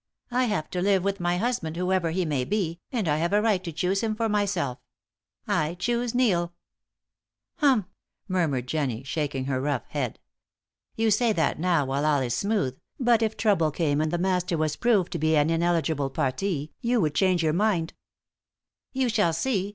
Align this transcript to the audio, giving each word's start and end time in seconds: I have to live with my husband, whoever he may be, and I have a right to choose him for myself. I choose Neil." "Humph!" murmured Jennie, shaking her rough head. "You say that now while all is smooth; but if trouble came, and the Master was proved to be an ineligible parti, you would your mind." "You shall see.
I 0.31 0.45
have 0.45 0.67
to 0.71 0.81
live 0.81 1.03
with 1.03 1.19
my 1.19 1.37
husband, 1.37 1.77
whoever 1.77 2.09
he 2.09 2.25
may 2.25 2.43
be, 2.43 2.79
and 2.91 3.07
I 3.07 3.17
have 3.17 3.33
a 3.33 3.39
right 3.43 3.63
to 3.63 3.71
choose 3.71 4.01
him 4.01 4.15
for 4.15 4.27
myself. 4.27 4.79
I 5.47 5.75
choose 5.75 6.15
Neil." 6.15 6.53
"Humph!" 7.57 7.85
murmured 8.27 8.65
Jennie, 8.65 9.03
shaking 9.03 9.45
her 9.45 9.61
rough 9.61 9.85
head. 9.89 10.17
"You 10.95 11.11
say 11.11 11.33
that 11.33 11.59
now 11.59 11.85
while 11.85 12.03
all 12.07 12.21
is 12.23 12.33
smooth; 12.33 12.79
but 12.99 13.21
if 13.21 13.37
trouble 13.37 13.69
came, 13.69 14.01
and 14.01 14.09
the 14.09 14.17
Master 14.17 14.57
was 14.57 14.75
proved 14.75 15.11
to 15.11 15.19
be 15.19 15.37
an 15.37 15.51
ineligible 15.51 16.09
parti, 16.09 16.73
you 16.81 16.99
would 16.99 17.21
your 17.21 17.53
mind." 17.53 17.93
"You 18.93 19.07
shall 19.07 19.33
see. 19.33 19.69